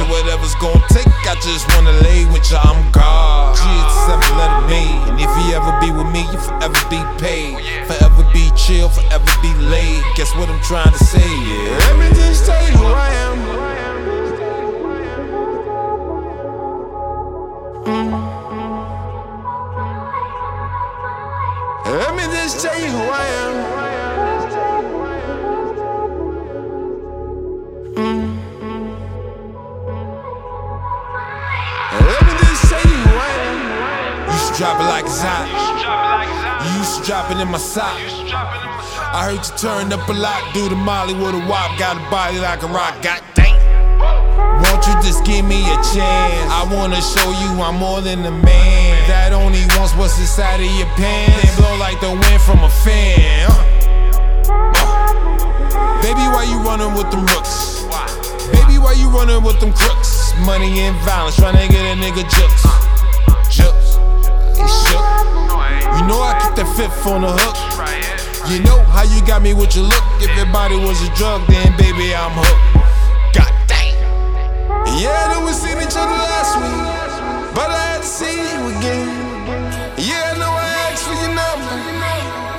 you, 0.00 0.06
whatever's 0.10 0.54
gonna 0.56 0.80
take. 0.88 1.06
I 1.26 1.34
just 1.42 1.68
wanna 1.74 1.92
lay 2.02 2.24
with 2.26 2.50
you, 2.50 2.56
I'm 2.56 2.90
God. 2.92 3.56
G7 3.56 4.20
letter 4.36 4.66
me. 4.68 4.84
And 5.08 5.20
if 5.20 5.30
you 5.38 5.54
ever 5.54 5.72
be 5.80 5.90
with 5.90 6.10
me, 6.12 6.22
you 6.32 6.38
forever 6.38 6.80
be 6.88 7.00
paid. 7.18 7.56
Forever 7.86 8.24
be 8.32 8.50
chill, 8.56 8.88
forever 8.88 9.32
be 9.42 9.52
laid. 9.54 10.02
Guess 10.16 10.34
what 10.36 10.48
I'm 10.48 10.60
trying 10.62 10.92
to 10.92 11.04
say? 11.04 11.20
Yeah. 11.20 11.78
Let 11.86 11.98
me 11.98 12.08
just 12.16 12.46
tell 12.46 12.62
you 12.66 12.76
who 12.76 12.86
I 12.86 13.08
am. 13.26 13.38
Mm. 17.84 18.40
Let 22.00 22.14
me 22.14 22.22
just 22.34 22.60
tell 22.60 22.78
you 22.80 22.88
who 22.88 23.02
I 23.02 23.26
am. 23.44 23.59
Drop 34.60 34.76
it 34.76 34.84
like 34.92 35.06
it's 35.08 35.24
hot. 35.24 35.48
You 36.68 36.84
used 36.84 37.00
to 37.00 37.08
drop 37.08 37.32
it 37.32 37.40
in 37.40 37.48
my 37.48 37.56
sock. 37.56 37.96
I 37.96 39.24
heard 39.24 39.40
you 39.40 39.56
turned 39.56 39.88
up 39.88 40.04
a 40.04 40.12
lot, 40.12 40.36
do 40.52 40.68
the 40.68 40.76
molly 40.76 41.16
with 41.16 41.32
a 41.32 41.40
wop, 41.48 41.80
got 41.80 41.96
a 41.96 42.04
body 42.12 42.36
like 42.44 42.60
a 42.60 42.68
rock, 42.68 43.00
god 43.00 43.24
dang. 43.32 43.56
Won't 44.60 44.84
you 44.84 44.92
just 45.00 45.24
give 45.24 45.48
me 45.48 45.64
a 45.64 45.80
chance? 45.96 46.44
I 46.52 46.68
wanna 46.68 47.00
show 47.00 47.24
you 47.40 47.56
I'm 47.56 47.80
more 47.80 48.04
than 48.04 48.20
a 48.28 48.30
man. 48.30 49.08
That 49.08 49.32
only 49.32 49.64
wants 49.80 49.96
what's 49.96 50.20
inside 50.20 50.60
of 50.60 50.68
your 50.76 50.92
pants. 50.92 51.40
They 51.40 51.56
blow 51.56 51.80
like 51.80 51.96
the 52.04 52.12
wind 52.12 52.40
from 52.44 52.60
a 52.60 52.68
fan. 52.84 53.48
Uh. 53.48 53.64
Baby, 56.04 56.28
why 56.36 56.44
you 56.44 56.60
running 56.60 56.92
with 56.92 57.08
them 57.08 57.24
rooks? 57.32 57.88
Baby, 58.52 58.76
why 58.76 58.92
you 58.92 59.08
running 59.08 59.40
with 59.40 59.56
them 59.56 59.72
crooks? 59.72 60.36
Money 60.44 60.84
and 60.84 60.92
violence, 61.00 61.40
tryna 61.40 61.64
get 61.72 61.80
a 61.80 61.96
nigga. 61.96 62.28
Jukes. 62.28 62.89
Keep 67.00 67.12
on 67.12 67.22
the 67.22 67.32
hook. 67.32 67.56
You 68.50 68.62
know 68.64 68.78
how 68.84 69.02
you 69.02 69.24
got 69.26 69.42
me 69.42 69.54
with 69.54 69.74
your 69.76 69.84
look. 69.84 70.04
If 70.20 70.34
your 70.36 70.46
body 70.52 70.76
was 70.76 71.00
a 71.00 71.10
drug, 71.14 71.46
then 71.48 71.72
baby, 71.76 72.14
I'm 72.14 72.32
hooked. 72.34 73.36
God 73.36 73.52
dang. 73.68 73.94
Yeah, 75.00 75.32
then 75.32 75.44
we 75.44 75.52
seen 75.52 75.78
each 75.78 75.96
other 75.96 76.18
last 76.18 76.56
week, 76.60 76.84
but 77.54 77.70
I 77.70 77.96
had 77.96 78.02
to 78.02 78.06
see 78.06 78.36
you 78.36 78.60
again. 78.76 79.08
Yeah, 79.96 80.34
I 80.34 80.38
know 80.40 80.50
I 80.50 80.68
asked 80.88 81.04
for 81.08 81.16
your 81.16 81.32
number, 81.32 81.72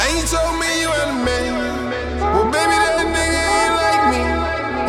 and 0.02 0.10
you 0.16 0.24
told 0.26 0.58
me 0.58 0.70
you 0.82 0.90
had 0.90 1.10
a 1.12 1.20
man. 1.22 1.54
Well, 2.34 2.48
baby, 2.50 2.78
that 2.82 3.06
nigga 3.06 3.42
ain't 3.62 3.76
like 3.78 4.04
me, 4.14 4.22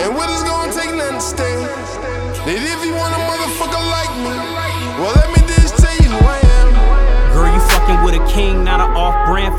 and 0.04 0.10
what 0.16 0.30
it's 0.30 0.44
gonna 0.44 0.72
take 0.72 0.92
to 0.96 1.04
understand 1.12 1.68
that 2.46 2.56
if 2.56 2.80
you 2.84 2.94
want 2.94 3.12
a 3.16 3.20
motherfucker 3.26 3.82
like 3.90 4.12
me, 4.22 4.34
well, 5.00 5.12
let 5.12 5.28
me 5.34 5.41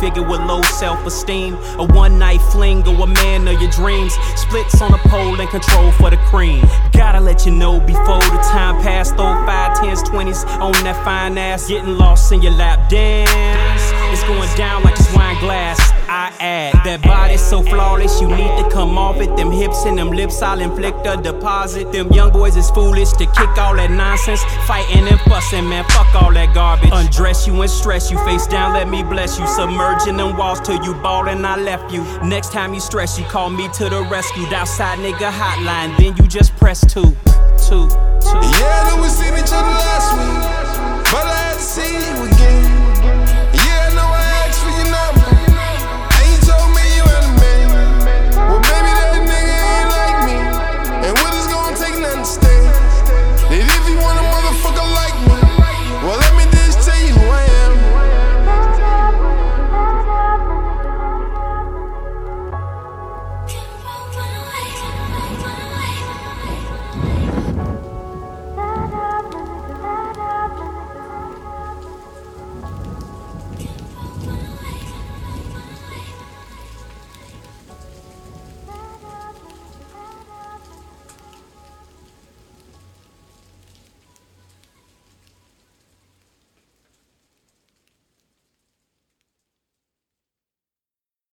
figure 0.03 0.27
with 0.27 0.41
low 0.41 0.61
self 0.63 1.05
esteem. 1.05 1.53
A 1.79 1.85
one 1.85 2.19
night 2.19 2.41
fling 2.51 2.85
or 2.85 3.03
a 3.03 3.07
man 3.07 3.47
of 3.47 3.61
your 3.61 3.71
dreams. 3.71 4.13
Splits 4.35 4.81
on 4.81 4.93
a 4.93 4.97
pole 5.09 5.39
and 5.39 5.49
control 5.49 5.91
for 5.93 6.09
the 6.09 6.17
cream. 6.31 6.65
Gotta 6.91 7.21
let 7.21 7.45
you 7.45 7.53
know 7.53 7.79
before 7.79 8.19
the 8.35 8.41
time 8.51 8.75
passed. 8.83 9.15
Throw 9.15 9.33
five, 9.45 9.79
tens, 9.79 10.03
twenties 10.03 10.43
on 10.59 10.73
that 10.83 10.99
fine 11.05 11.37
ass. 11.37 11.69
Getting 11.69 11.97
lost 11.97 12.33
in 12.33 12.41
your 12.41 12.51
lap 12.51 12.89
dance. 12.89 13.83
It's 14.11 14.23
going 14.27 14.49
down 14.57 14.83
like 14.83 14.97
this 14.97 15.13
wine 15.15 15.39
glass. 15.39 15.92
I 16.23 16.31
add 16.39 16.73
that 16.85 17.01
body 17.01 17.35
so 17.35 17.61
flawless, 17.61 18.21
you 18.21 18.29
need 18.29 18.55
to 18.55 18.69
come 18.71 18.97
off 18.97 19.19
it. 19.19 19.35
Them 19.35 19.51
hips 19.51 19.83
and 19.83 19.97
them 19.97 20.11
lips, 20.11 20.41
I'll 20.41 20.61
inflict 20.61 21.05
a 21.05 21.17
deposit. 21.17 21.91
Them 21.91 22.09
young 22.13 22.31
boys 22.31 22.55
is 22.55 22.69
foolish 22.69 23.11
to 23.19 23.25
kick 23.25 23.57
all 23.57 23.75
that 23.75 23.91
nonsense. 23.91 24.41
Fighting 24.65 25.05
and 25.05 25.19
fussing, 25.27 25.67
man, 25.67 25.83
fuck 25.89 26.15
all 26.15 26.31
that 26.31 26.55
garbage. 26.55 26.91
Undress 26.93 27.45
you 27.45 27.61
and 27.61 27.69
stress 27.69 28.09
you, 28.09 28.17
face 28.19 28.47
down, 28.47 28.71
let 28.71 28.87
me 28.87 29.03
bless 29.03 29.37
you. 29.37 29.45
Submerging 29.47 30.15
them 30.15 30.37
walls 30.37 30.61
till 30.61 30.81
you 30.81 30.93
ballin', 31.03 31.43
I 31.43 31.57
left 31.57 31.91
you. 31.91 32.05
Next 32.23 32.53
time 32.53 32.73
you 32.73 32.79
stress, 32.79 33.19
you 33.19 33.25
call 33.25 33.49
me 33.49 33.67
to 33.73 33.89
the 33.89 34.03
rescue. 34.09 34.45
Outside 34.55 34.99
nigga 34.99 35.29
hotline, 35.29 35.97
then 35.97 36.15
you 36.15 36.25
just 36.25 36.55
press 36.55 36.79
two, 36.87 37.17
two, 37.67 37.89
two. 38.23 38.39
Yeah, 38.63 38.87
then 38.87 39.01
we 39.01 39.09
seen 39.09 39.33
each 39.33 39.51
other 39.51 39.75
last 39.75 40.12